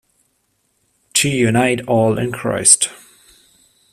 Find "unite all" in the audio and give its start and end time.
1.29-2.17